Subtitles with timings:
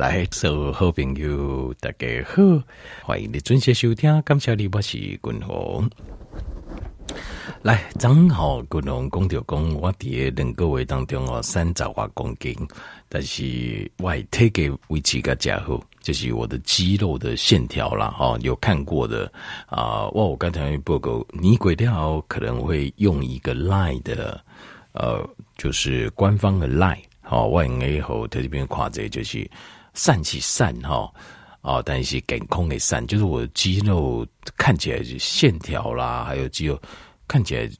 [0.00, 2.42] 来，所有好朋友，大家好，
[3.04, 4.22] 欢迎你准时收听。
[4.22, 5.86] 感谢你，我是君鸿。
[7.60, 12.56] 来，正好君鸿讲着讲，我伫两个月当中哦，三十多公斤，
[13.10, 18.08] 但是我体格维持个较好，就是我的肌肉的线条啦。
[18.08, 19.30] 哈，有看过的
[19.66, 24.42] 啊，我我刚才报告，你轨道可能会用一个 line 的，
[24.92, 25.22] 呃，
[25.58, 29.46] 就是官方的 line，好，我应该以后在这边夸这就是。
[29.94, 31.12] 散起散哈
[31.62, 34.26] 啊，但是健康的散，就是我的肌肉
[34.56, 36.80] 看起来就线条啦，还有肌肉
[37.28, 37.70] 看起来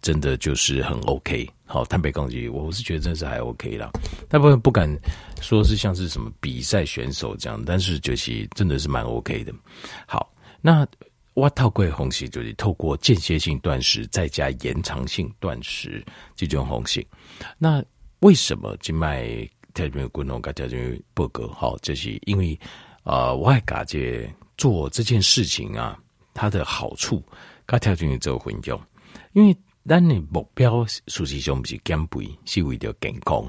[0.00, 1.48] 真的就是很 OK。
[1.66, 3.90] 好，坦白讲句，我是觉得真是还 OK 啦。
[4.28, 4.88] 大部分不敢
[5.40, 9.52] 说是像是什么比赛选手这样，但是就是真的是蛮 OK 的。
[10.06, 10.86] 好，那
[11.32, 16.04] 我透过方式就是透过间歇性断食再加延长性断食
[16.36, 17.04] 这种方式。
[17.58, 17.82] 那
[18.20, 19.26] 为什么静脉？
[19.74, 22.58] 条件滚动，跟条件不够好，这是因为，
[23.02, 25.98] 呃，我还感觉做这件事情啊，
[26.32, 27.20] 它的好处，
[27.66, 28.80] 跟条件做混用，
[29.32, 33.44] 因为咱的目标实际上不是减肥，是为了健康，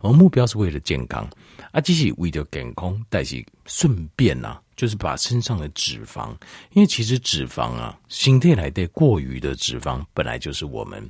[0.00, 1.26] 而目标是为了健康，
[1.70, 6.30] 啊，只是为了健康，但是顺便呐、啊，就是把身上的脂肪，
[6.72, 11.08] 因为其实脂肪啊，身体来的过于的脂肪，本来就是我们，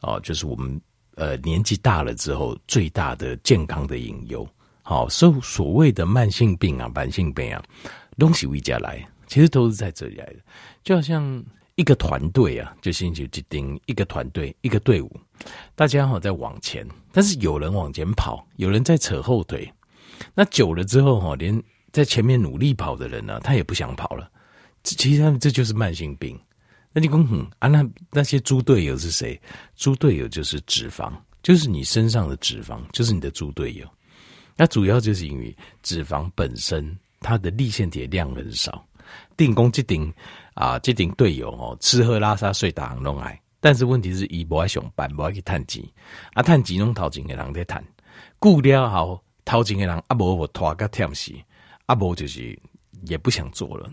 [0.00, 0.80] 哦、就是我们。
[1.16, 4.48] 呃，年纪大了之后，最大的健康的隐忧，
[4.82, 7.62] 好，所所谓的慢性病啊、慢性病啊，
[8.18, 10.36] 东西回家来，其实都是在这里来的。
[10.82, 15.20] 就好像一个团队啊，就星期几丁一个团队一个队伍，
[15.74, 19.70] 大家好在往前，但是有人往前跑，有人在扯后腿。
[20.34, 24.30] 那久了之后哈，连在前面努力跑的人呢，他也不想跑了。
[24.82, 26.38] 其实他们这就是慢性病。
[26.92, 29.40] 那你讲，嗯啊，那那些猪队友是谁？
[29.76, 31.10] 猪队友就是脂肪，
[31.42, 33.88] 就是你身上的脂肪，就是你的猪队友。
[34.56, 38.86] 那主要就是因为脂肪本身它的粒线体量很少，
[39.38, 40.12] 定功这顶
[40.52, 43.40] 啊，这顶队友哦，吃喝拉撒睡打拢爱。
[43.58, 45.82] 但是问题是，伊不爱上班，不爱去探钱，
[46.34, 47.82] 啊，探钱拢头前的人在谈，
[48.38, 51.32] 顾了后头前的人啊，无我拖个忝死，
[51.86, 52.58] 啊，无就是。
[53.02, 53.90] 也不想做了，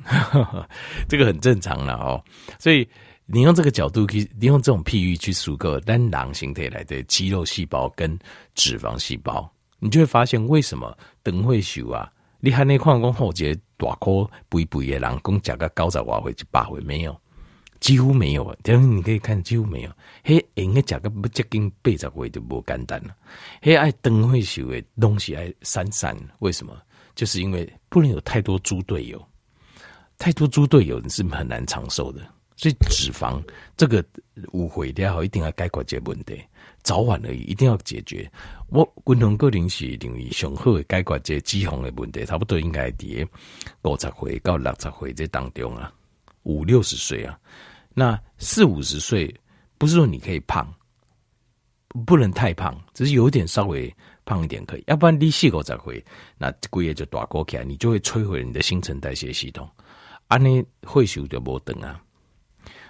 [1.07, 2.23] 这个很正常了哦。
[2.59, 2.87] 所以
[3.25, 8.17] 你用这个角度去，你用这种譬喻去数个单囊形态来的肌肉细胞跟
[8.55, 9.49] 脂肪细胞，
[9.79, 17.15] 你就会发现为什么等会数啊，你还那矿工后节大颗肥肥的人，工价个高十瓦回去八回没有，
[17.79, 18.55] 几乎没有啊。
[18.63, 19.91] 但是你可以看几乎没有，
[20.23, 23.15] 嘿，应该价格不接近八十回就不简单了。
[23.61, 26.75] 嘿，爱等会数的东西爱散散，为什么？
[27.15, 29.23] 就是因为不能有太多猪队友，
[30.17, 32.21] 太多猪队友你是很难长寿的。
[32.55, 33.41] 所以脂肪
[33.77, 34.03] 这个
[34.51, 36.43] 误会掉，一定要解决这个问题，
[36.83, 38.29] 早晚而已，一定要解决。
[38.67, 43.25] 我共同个人是认为上好的解决这脂肪的问题，差不多应该在
[43.83, 45.89] 五十岁到六十岁这当中啊，
[46.43, 47.39] 五六十岁啊，
[47.93, 49.33] 那四五十岁
[49.77, 50.69] 不是说你可以胖，
[52.05, 53.95] 不能太胖，只是有一点稍微。
[54.29, 56.05] 胖一点可以，要不然你细个再回，
[56.37, 59.67] 那贵也就大过起来，你就会摧毁你的新陈代谢系统，
[60.27, 61.99] 安尼会数就无等啊。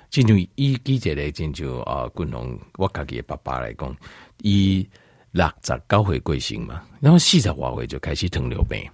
[0.09, 3.95] 进入一记者来进就啊，滚龙我家己的爸爸来讲，
[4.41, 4.85] 以
[5.31, 8.85] 六十九岁贵姓嘛，然后四十多岁就开始糖尿病，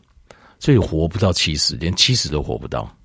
[0.59, 2.95] 所以活不到七十，连七十都活不到。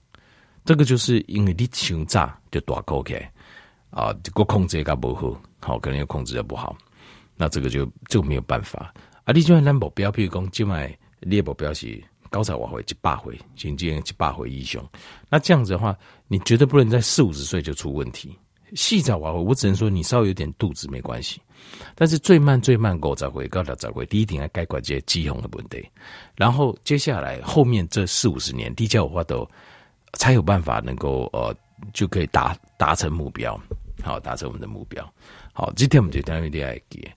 [0.66, 3.32] 这个就是因为你胸炸就大过起来
[3.88, 6.76] 啊，这个控制也不好，好可能又控制的不好，
[7.36, 8.92] 那这个就就没有办法。
[9.24, 14.84] 啊，你就按咱目标，比如讲，今麦你的目标是高才瓦回一百回，甚至一百回以上。
[15.28, 15.96] 那这样子的话，
[16.28, 18.36] 你绝对不能在四五十岁就出问题。
[18.74, 21.40] 细早瓦回，我只能说你稍微有点肚子没关系，
[21.96, 25.84] 但是最慢最慢五十回到六十回，第一点要解决这些肌红的问题。
[26.36, 29.44] 然后接下来后面这四五十年，低价化都
[30.12, 31.54] 才有办法能够呃
[31.92, 33.60] 就可以达达成目标，
[34.02, 35.04] 好达成我们的目标。
[35.52, 37.10] 好，今天我们就单位恋爱给。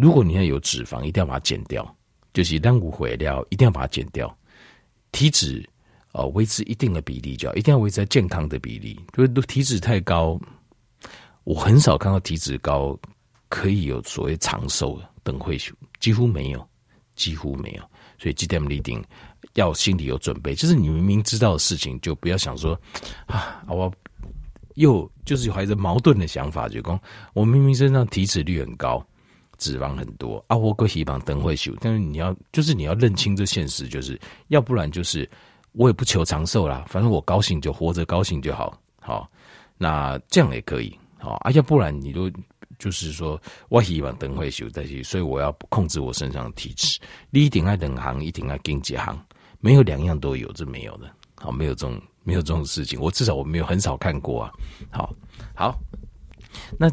[0.00, 1.96] 如果你要有脂肪，一定要把它减掉，
[2.32, 4.34] 就是当骨毁掉，一定要把它减掉。
[5.12, 5.68] 体脂
[6.12, 8.98] 呃维持一定的比例就好，一定要维持在健康的比例。
[9.12, 10.40] 就是体脂太高，
[11.44, 12.98] 我很少看到体脂高
[13.48, 15.58] 可以有所谓长寿的，等会
[15.98, 16.66] 几乎没有，
[17.14, 17.82] 几乎没有。
[18.18, 19.04] 所以这点一定
[19.54, 22.80] 要心里有准备，就是你明明知道的事情，就不要想说
[23.26, 23.92] 啊，我
[24.76, 26.98] 又就是怀着矛盾的想法，就讲
[27.34, 29.04] 我明明身上体脂率很高。
[29.60, 35.30] 脂肪很多啊，我个希望灯会修，但是你要就是你要认清这现实，就是要不然就是
[35.72, 39.30] 我也不求长寿啦，反正我高兴就活着高兴就好，好，
[39.78, 42.28] 那这样也可以，好啊，要不然你就
[42.78, 46.98] 就是说，我希望等会修在去，所以我要控制我身上的体质。
[47.28, 49.16] 你一定爱等行，一定爱经几行，
[49.60, 51.10] 没有两样都有，这没有的。
[51.36, 54.52] 好，没有这种没有这种事情，我至少我没有很少看过啊。
[54.90, 55.14] 好，
[55.54, 55.78] 好，
[56.78, 56.90] 那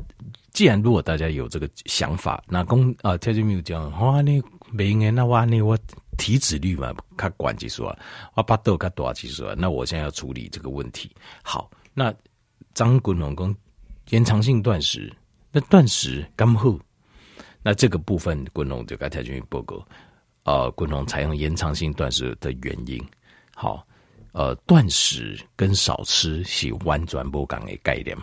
[0.57, 5.77] 既然如果大家有这个想法，那公啊，条件没有讲，哇，你没应该那哇，你我
[6.17, 7.95] 体脂率嘛，看管几说，
[8.33, 11.11] 我巴豆看多少几说，那我现在要处理这个问题。
[11.43, 12.11] 好，那
[12.73, 13.55] 张滚龙公。
[14.09, 15.15] 延长性断食，
[15.51, 16.75] 那断食刚好，
[17.61, 19.87] 那这个部分滚龙就该条件报告，
[20.41, 22.99] 呃，滚龙采用延长性断食的原因，
[23.53, 23.85] 好，
[24.31, 28.17] 呃，断食跟少吃是完全不同的概念。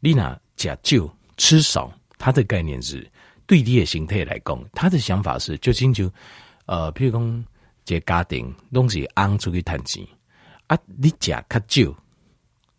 [0.00, 1.06] 你那假就
[1.38, 3.10] 吃少，他的概念是
[3.46, 6.10] 对你的形态来讲，他的想法是就清楚，
[6.66, 7.44] 呃，譬如讲，
[7.86, 10.06] 这家庭东西昂出去赚钱
[10.66, 11.96] 啊，你假较少。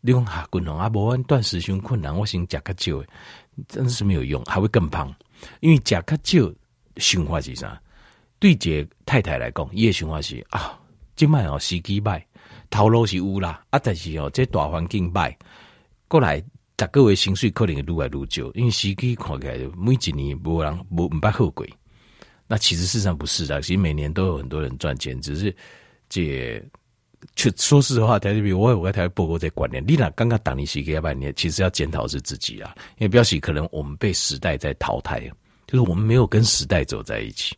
[0.01, 3.03] 你讲哈，滚龙啊，无按断食伤困难，我先食较少，
[3.67, 5.13] 真的是没有用，还会更胖。
[5.59, 6.53] 因为食较少，
[6.97, 7.81] 想法是啥？
[8.39, 10.79] 对这太太来讲，伊的想法是啊，
[11.17, 12.23] 即摆哦时机歹，
[12.69, 15.35] 头路是有啦，啊，但是哦，这大环境歹，
[16.07, 16.41] 过来
[16.87, 21.65] 逐个月薪水可能会愈来愈少，因为时机看起来每一年无人无毋捌好过。
[22.47, 25.55] 那其实事实上不是的，其实每年都有很多人赚钱，只是
[26.07, 26.63] 这。
[27.35, 29.83] 去说实话，台比我也我台报过这观念。
[29.85, 35.19] 你俩刚刚当你是一个半年，其实要检讨是自己啊，因为表示可能我们被时代在淘汰，
[35.67, 37.53] 就是我们没有跟时代走在一起。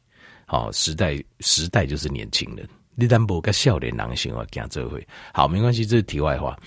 [0.48, 6.58] 好，时代时代就是年轻人，你单不跟少年人行啊，讲这会好没关系，这是题外话。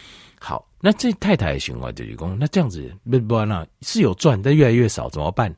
[0.85, 5.51] 那这太太的行为就是讲，那这样子不不那是有赚，但越来越少，怎么办？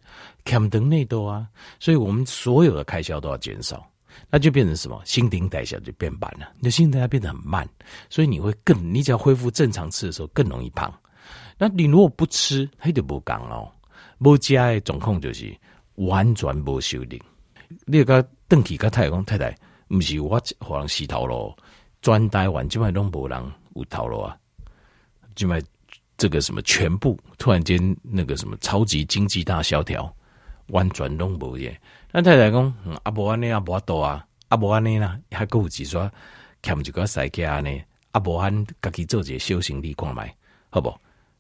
[0.45, 1.49] 看灯内多啊，
[1.81, 3.85] 所以我们所有的开销都要减少。
[4.31, 5.03] 那就变成什么？
[5.05, 7.69] 新陈代谢就变慢了，你的新陈代谢变得很慢，
[8.09, 10.95] 所以你会更，你只要恢复正常吃的时候更容易胖。
[11.59, 13.69] 那你如果不吃，他就不讲哦。
[14.19, 15.53] 不加的总控就是
[15.97, 17.21] 完全不修炼。
[17.85, 19.53] 你个邓启个太公太太，
[19.89, 21.57] 不是我可能洗头咯，
[22.01, 24.39] 专台湾基本上都无人有头路啊。
[25.37, 25.63] 就买
[26.17, 30.13] 这个什么全部突然间那个什么超级经济大萧条，
[30.69, 31.81] 完全都无耶。
[32.11, 32.75] 那太太讲，
[33.05, 36.11] 阿伯安尼阿伯多啊，阿伯安尼啦，还够几说，
[36.63, 37.71] 欠一个塞家呢？
[38.13, 40.35] 阿伯安家己做些修行，你看卖，
[40.71, 40.93] 好不？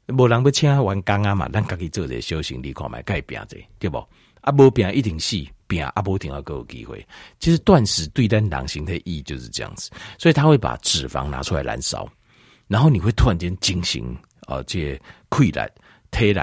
[0.09, 4.07] 无人要请员工啊嘛，咱家己做些修行，你看卖，该拼者对不？
[4.43, 7.05] 阿伯拼一定死，拼阿伯一定要够有机会。
[7.41, 12.07] 其实断食对单狼形态意义就是这样子，所以他会把脂肪拿出来燃烧，
[12.69, 14.17] 然后你会突然间惊醒，
[14.47, 15.71] 呃，这溃烂、
[16.11, 16.41] 体力、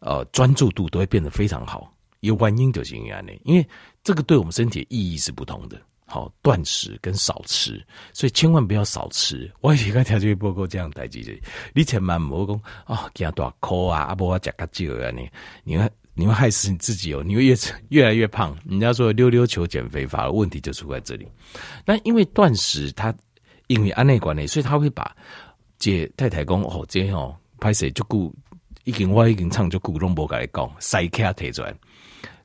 [0.00, 1.92] 呃，专注度都会变得非常好。
[2.20, 3.66] 有原因就是因为，因为
[4.02, 5.80] 这个对我们身体的意义是不同的。
[6.06, 7.82] 好，断食跟少吃，
[8.12, 9.50] 所以千万不要少吃。
[9.62, 11.40] 我以前条件报告这样代志，
[11.72, 15.28] 你千万不要讲啊，惊大口啊，阿伯加个酒啊，你
[15.64, 17.56] 你会你会害死你自己哦，你会越
[17.88, 18.54] 越来越胖。
[18.68, 21.26] 人家说溜溜球减肥法，问题就出在这里。
[21.86, 23.12] 那因为断食，它
[23.68, 25.16] 因为安内管理，所以他会把
[25.84, 28.34] 这太太讲哦，这哦拍摄就顾
[28.84, 31.74] 已经我已经唱就顾拢无甲你讲，塞卡提出来。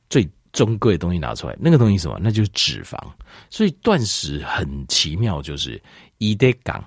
[0.09, 2.19] 最珍贵的东西拿出来，那个东西什么？
[2.21, 2.97] 那就是脂肪。
[3.49, 5.81] 所以断食很奇妙，就是
[6.17, 6.83] 一得讲，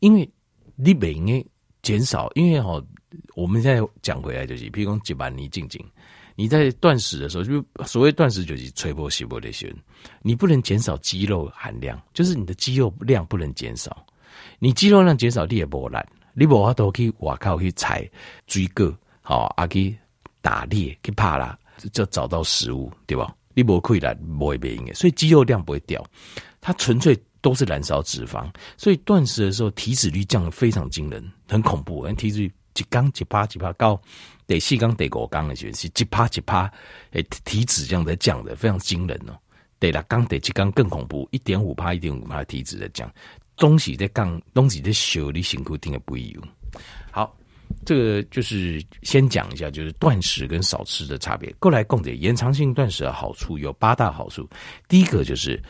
[0.00, 0.28] 因为
[0.74, 1.44] 你不应该
[1.82, 2.82] 减少，因为哈，
[3.36, 5.80] 我们现在讲回来就是，譬如讲，一万你静静，
[6.34, 9.78] 你在断食的时候，就所谓断食就是吹波吸波的时候，
[10.20, 14.04] 你不能减少肌肉含量，就是你的肌肉量不能减少。
[14.58, 18.08] 你肌肉量减少，你也不懒，你无法度去外靠去采
[18.46, 19.96] 水果，好啊去
[20.40, 21.58] 打猎去怕啦。
[21.92, 23.34] 就找到食物，对吧？
[23.54, 26.04] 你不会来，不会变硬，所以肌肉量不会掉，
[26.60, 28.46] 它纯粹都是燃烧脂肪。
[28.76, 32.06] 所以断食的时候，体脂率降得非常惊人，很恐怖。
[32.12, 33.98] 体脂率一缸一趴一趴高，
[34.46, 36.70] 得四缸得五缸的时候是一趴一趴，
[37.12, 39.32] 诶，体脂这样在降的，非常惊人哦。
[39.78, 43.10] 得了缸得七缸更恐怖，一点五趴一点五趴体脂在降，
[43.60, 46.42] 东西在降，东西在修，你辛苦定的不一样。
[47.12, 47.36] 好。
[47.86, 51.54] 这个就是先讲一下，就是断食跟少吃的差别。
[51.60, 54.46] 过来共解延长性断食的好处有八大好处。
[54.88, 55.62] 第一个就是，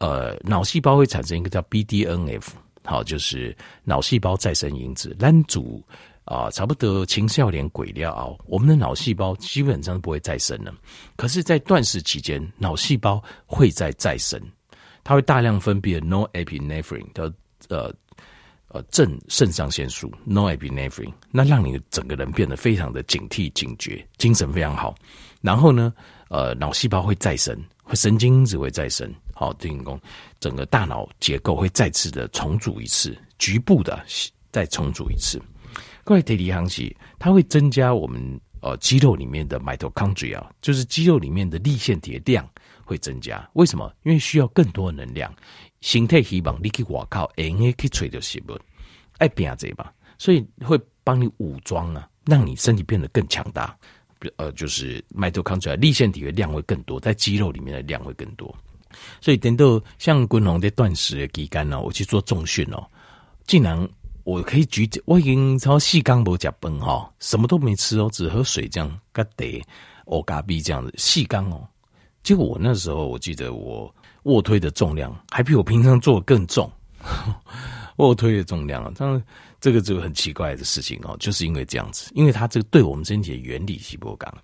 [0.00, 2.46] 呃，脑细胞会产生一个叫 BDNF，
[2.84, 5.16] 好，就是脑细胞再生因子。
[5.18, 5.82] 男主
[6.26, 10.72] 啊，差不多青少年鬼料啊，我们的脑细胞基本上不会再生了。
[11.16, 14.38] 可是，在断食期间，脑细胞会再再生，
[15.04, 17.32] 它会大量分泌 no epinephrine，的
[17.68, 17.92] 呃。
[18.72, 24.94] 呃，正肾上腺素 no epinephrine，那让你整个人变得非常的警惕、警觉，精神非常好。
[25.40, 25.92] 然后呢，
[26.28, 30.00] 呃，脑细胞会再生，会神经因子会再生，好，等于说
[30.38, 34.00] 整个大脑结构会再次的重组一次，局部的
[34.52, 35.42] 再重组一次。
[36.04, 42.48] 各位体力行气，它会增加我们呃肌肉里面的 mitochondria，就是肌肉里面的粒线体的量
[42.90, 43.48] 会增加。
[43.52, 43.92] 为什么？
[44.02, 45.32] 因为需要更多的能量。
[45.80, 48.58] 身体希望你去外靠，哎，你去吹着食物？
[49.18, 53.74] 爱拼这吧，所以会帮你武装啊，让你身体变得更强大。
[54.36, 58.54] 呃，就是 mitochondria 粒线体的量会更多，在肌肉里面的量会更多。
[59.20, 62.86] 所以等到像滚龙的断食的期间呢，我去做重训哦，
[63.46, 63.88] 竟然
[64.24, 69.64] 我可以举，我已经超细缸不加崩哈，什么都没吃哦，只喝水这样，嘎得
[70.04, 71.66] 欧嘎比这样子细缸哦。
[72.22, 73.92] 结果我那时候我记得我
[74.24, 76.70] 卧推的重量还比我平常做的更重，
[77.96, 79.22] 卧推的重量啊，当然。
[79.62, 84.34] 这个就很奇怪的事情哦，就是因为这样子，因为它这个对我们身体的原理是不讲。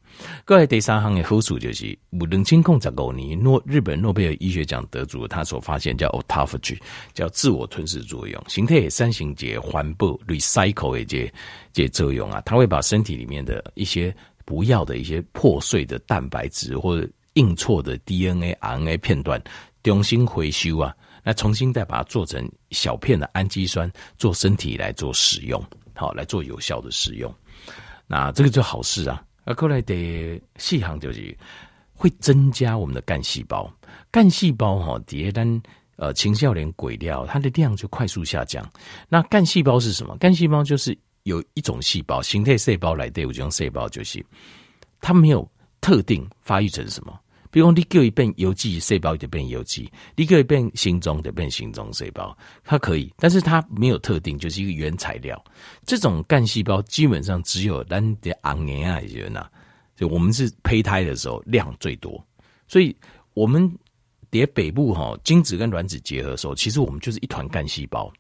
[0.45, 6.78] 各位第三行的好处就是，五冷清控在狗尼诺日本诺贝尔医学奖得主他所发现叫 autophagy，
[7.14, 11.33] 叫自我吞噬作用，形态三型节环保 recycle 的这
[11.73, 14.14] 这作用啊，它会把身体里面的一些
[14.45, 19.42] 不要的一些破碎的蛋白质或者硬错的 DNA、RNA 片段
[19.82, 20.94] 重新回收啊。
[21.22, 25.60] 那重新再把它做成小片的氨基酸，做身体来做使用，
[25.92, 27.34] 好来做有效的使用。
[28.06, 29.24] 那这个就好事啊。
[29.44, 31.36] 那后来的细项就是
[31.92, 33.68] 会增加我们的干细胞，
[34.12, 35.60] 干细胞哈，迭单
[35.96, 38.64] 呃青少年鬼料，它的量就快速下降。
[39.08, 40.16] 那干细胞是什么？
[40.18, 44.24] 干细胞就是有一种细胞，形态细胞来对，我这种细胞就是
[45.00, 45.48] 它没有
[45.80, 47.18] 特定发育成什么。
[47.56, 55.42] 比如，你叫一变邮寄细胞就变邮寄，你叫一变心脏就变心脏细胞，它可以，但是它没有特定，就是一个原材料。
[55.86, 59.48] 这种干细胞基本上只有咱的昂年啊，人呐，
[59.96, 62.22] 就我们是胚胎的时候量最多，
[62.68, 62.94] 所以
[63.32, 63.75] 我们
[64.30, 68.12] 叠北部哈，精子跟卵子结合的时候，其实我们就是一团干细胞。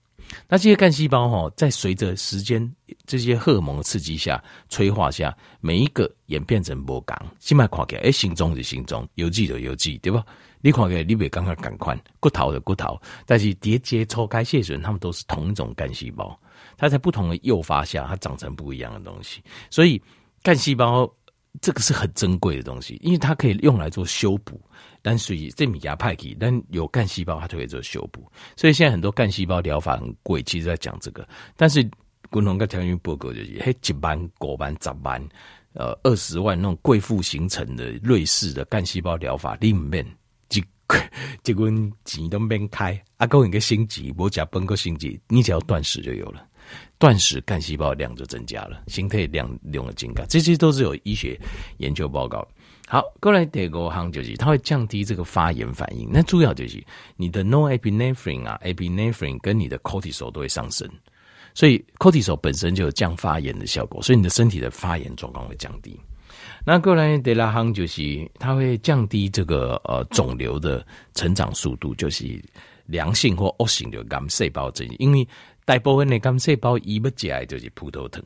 [0.48, 2.70] 那这些干细胞哈，在随着时间
[3.06, 7.16] 这些荷尔蒙的刺激下、催化下，每一个演变成波刚。
[7.40, 10.24] 现在看起来，哎，心中是心中，邮寄的邮寄，对吧？
[10.60, 16.36] 你看起来，你别刚刚赶快骨头的骨头，但是叠接抽开谢损，它们都是同一种干细胞，
[16.76, 19.42] 它在不同的诱发下，它长成不一样的东西。
[19.70, 20.00] 所以
[20.42, 21.08] 干细胞
[21.60, 24.60] 这个是很珍贵的东西，因为它可以用来做修补。
[25.02, 31.26] 但属于这米芽派系，但有干细胞它就可以做修补，所以现在很多干细胞疗法很贵，其实在讲这个。
[31.56, 31.88] 但是
[32.28, 35.28] 共同跟条件报告就是，嘿，几万、五万、十万，
[35.74, 40.04] 呃，二十万那种贵妇形成的瑞士的干细胞疗法里面，
[40.48, 40.60] 几
[41.44, 46.45] 几滚钱都免开，啊，够一个星级，我加半个星级，你只要断食就有了，
[46.98, 51.38] 断食干细胞量就增加了，形态量量的增加，这些都是有医学
[51.78, 52.46] 研究报告。
[52.88, 56.08] 好，过来第二个项就是它会降低这个发炎反应。
[56.12, 56.82] 那重要就是
[57.16, 60.88] 你的 No epinephrine 啊，epinephrine 跟你的 cortisol 都会上升，
[61.52, 65.98] 所以 cortisol 本身就有降发炎的效果，所以你的身体的发炎状况会降低。
[66.64, 72.40] 那过来第二项就是它会降低这个呃肿瘤的成长速度，就是
[72.86, 75.26] 良性或恶性的癌细胞增，因为
[75.66, 78.22] 大部分的肝细胞伊不起来就是葡萄糖。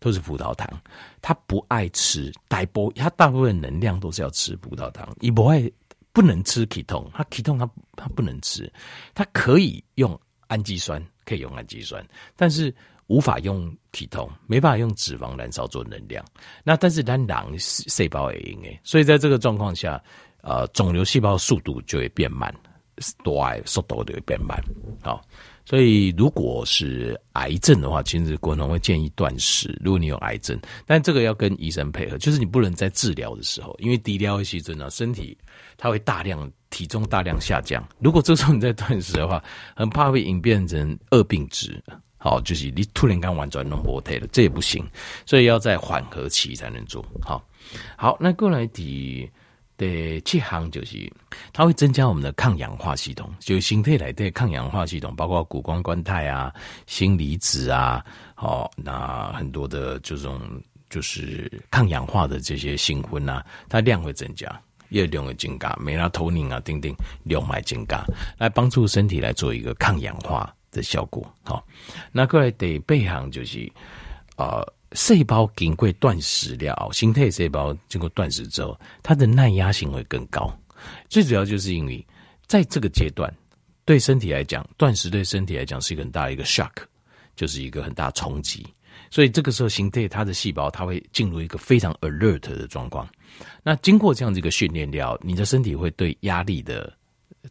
[0.00, 0.80] 都是葡萄糖，
[1.20, 5.68] 他不爱吃，大波他大部分能量都是要吃葡萄糖，也不爱
[6.12, 8.72] 不能吃 k e t o n 他酮他他不能吃，
[9.12, 12.00] 他可以用氨基酸，可以用氨基酸，
[12.36, 12.72] 但是
[13.08, 16.24] 无法用 k e t o n 没办法用脂肪燃烧做能量。
[16.62, 20.00] 那但是咱狼细胞也应诶，所以在这个状况下，
[20.42, 22.54] 呃，肿瘤细胞速度就会变慢，
[23.24, 24.62] 多爱速度就会变慢，
[25.02, 25.20] 好。
[25.68, 29.78] 所以，如果是癌症的话，其实国农会建议断食。
[29.84, 35.36] 如果你有癌症，但这个要跟医生配合，就是你不能在治疗的时候，因为低疗期真的身体
[35.76, 37.86] 它会大量体重大量下降。
[37.98, 39.44] 如果这时候你在断食的话，
[39.76, 41.78] 很怕会演变成恶病质。
[42.16, 44.82] 好，就是你突然间完全弄不退了，这也不行。
[45.26, 47.04] 所以要在缓和期才能做。
[47.20, 47.46] 好，
[47.94, 49.30] 好，那过来第。
[49.78, 51.10] 对，这行就是
[51.52, 56.52] 它会增加我们的抗氧化系统，就身体内的抗氧化系统，包括谷胱甘肽啊、
[56.84, 58.04] 锌离子啊，
[58.34, 60.40] 哦，那很多的这种
[60.90, 66.92] 就是抗氧化的这些兴奋啊，它量会增加，叶量会增加，美拉头宁啊，等等
[67.22, 68.04] 量会增加，
[68.36, 71.24] 来帮助身体来做一个抗氧化的效果。
[71.44, 71.64] 好，
[72.10, 73.70] 那过来第八行就是
[74.34, 74.60] 啊。
[74.92, 80.50] 细胞经过断食了，形态细胞经过断食之后，它的耐压性会更高。
[81.08, 82.06] 最主要就是因为
[82.46, 83.32] 在这个阶段，
[83.84, 86.72] 对身体来讲，断食对身体来讲是一个很大的一个 shock，
[87.36, 88.66] 就是一个很大冲击。
[89.10, 93.08] 所以这个时候，形态它的细胞它会进入一个非常 alert 的状况。
[93.62, 96.92] 那经过这样子一个训练了，你的身体会对压力的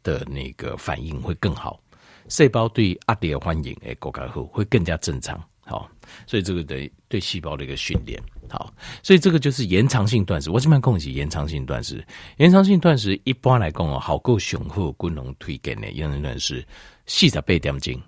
[0.03, 1.79] 的那个反应会更好，
[2.27, 5.41] 细胞对压力的反应诶，更加好，会更加正常。
[5.67, 5.89] 好，
[6.25, 8.17] 所以这个对对细胞的一个训练，
[8.49, 10.49] 好，所以这个就是延长性断食。
[10.49, 12.01] 我这边讲起延长性断食，
[12.37, 16.65] 延长性断食一般来讲哦，好够雄厚，功能推荐的延长断食
[17.05, 18.01] 四十八点钟，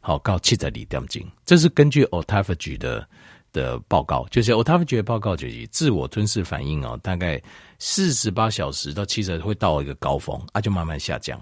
[0.00, 3.08] 好到七十二点钟，这是根据 autophagy 的
[3.52, 7.40] 的报告，就是 autophagy 的报告就是自我吞噬反应哦，大概
[7.78, 11.40] 四十八小时到七十会到一个高峰，啊，就慢慢下降。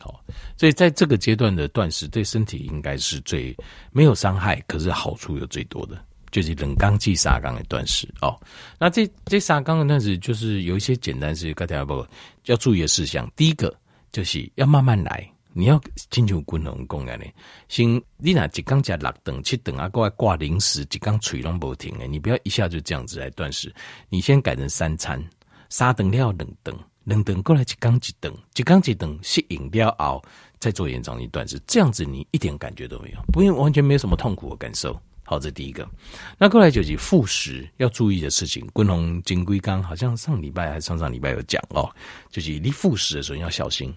[0.00, 0.24] 好，
[0.56, 3.56] 所以在这个阶段的断食对身体应该是最
[3.90, 6.00] 没有伤害，可是好处有最多的，
[6.30, 8.38] 就是冷刚忌沙刚的断食哦。
[8.78, 12.06] 那这这沙刚的断食就是有一些简单是刚才不
[12.44, 13.28] 要注意的事项。
[13.34, 13.76] 第一个
[14.12, 17.26] 就是要慢慢来，你要进入均衡供应的。
[17.68, 17.88] 先
[18.18, 23.74] 你那一刚加六等七等啊，过来挂零食，一刚吹拢不停的，你不要一下就这样子来断食，
[24.08, 25.20] 你先改成三餐，
[25.68, 26.78] 三等料冷等。
[27.08, 30.22] 两顿过来一缸一顿，一缸一顿吸饮料熬，
[30.60, 34.94] 再做延长一段是，这样子你一点感觉都没有，不用完全没有什么痛苦的感受。
[35.24, 35.88] 好，这第一个。
[36.36, 38.66] 那过来就是复食要注意的事情。
[38.74, 41.90] 滚龙金龟缸好像上礼拜还是上上礼拜有讲哦，
[42.30, 43.90] 就是你复食的时候要小心，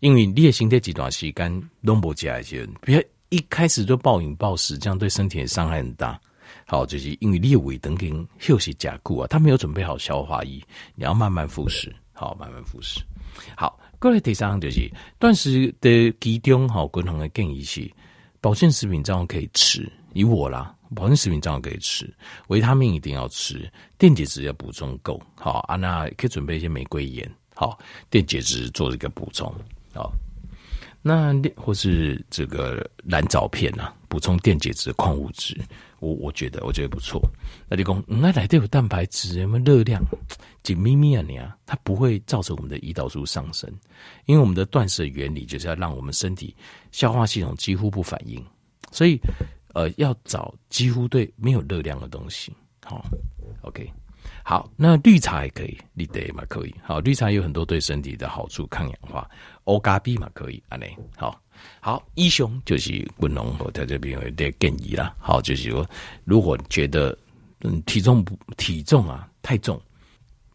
[0.00, 6.20] 因为你的身体这段时间拢无吃一些，不要一开始就暴饮暴食，这样对身体的伤害很大。
[6.66, 10.62] 好，就是因为你的胃等跟休息加固啊，他没有准备好消化液，
[10.94, 11.90] 你要慢慢复食。
[12.22, 13.00] 好，慢慢复食。
[13.56, 14.88] 好，过来第三项就是
[15.18, 17.90] 断食的其中，好，共同的建议是
[18.40, 22.08] 保健食品这样可以吃，以我啦，保健食品这样可以吃，
[22.46, 25.20] 维他命一定要吃，电解质要补充够。
[25.34, 27.76] 好，啊，那可以准备一些玫瑰盐，好，
[28.08, 29.52] 电解质做一个补充。
[29.92, 30.12] 好，
[31.02, 35.58] 那或是这个蓝藻片啊，补充电解质、矿物质。
[36.00, 37.18] 我我觉得我觉得不错。
[37.66, 40.02] 那你讲，那来都有蛋白质，有没热量？
[40.62, 43.72] 紧咪咪啊，你啊，它不会造成我们的胰岛素上升，
[44.26, 46.54] 因为我们的断食原理就是要让我们身体
[46.90, 48.44] 消化系统几乎不反应，
[48.90, 49.18] 所以
[49.72, 52.52] 呃，要找几乎对没有热量的东西。
[52.84, 53.02] 好
[53.62, 53.90] ，OK，
[54.44, 56.74] 好，那绿茶也可以，绿茶嘛可以。
[56.82, 59.28] 好，绿茶有很多对身体的好处，抗氧化。
[59.64, 61.40] 欧咖比嘛可以，安内好。
[61.80, 65.14] 好，医生就是不能和在这边有点建议啦。
[65.18, 65.88] 好，就是说，
[66.24, 67.16] 如果觉得
[67.60, 69.80] 嗯体重不体重啊太重，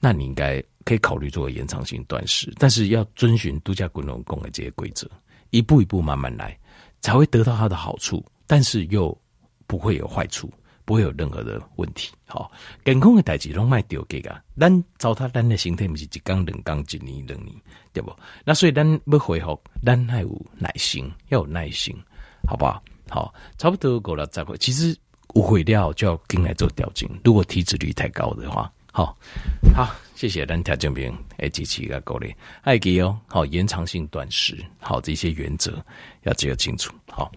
[0.01, 5.09] 那你应该可以考虑做延长性断食，但是要遵循度假滚龙宫的这些规则，
[5.51, 6.57] 一步一步慢慢来，
[6.99, 9.17] 才会得到它的好处，但是又
[9.65, 10.51] 不会有坏处。
[10.87, 12.49] 不会有任何的问题，好，
[12.85, 17.53] 健康的代志拢卖掉给个，咱糟蹋咱的身体，不是一缸两缸一年两年，
[17.91, 18.15] 对不？
[18.45, 21.93] 那所以咱要恢复，咱还有耐心，要有耐心，
[22.47, 22.81] 好不好？
[23.09, 24.57] 好，差不多够了再会。
[24.59, 24.97] 其实
[25.35, 29.13] 误会掉就要跟来做调整，如果体脂率太高的话，好，
[29.75, 35.83] 好，谢谢咱听这边诶，支持个鼓励，还记哦，好，延长性断食，好，这些原则
[36.23, 37.29] 要记得清楚，好。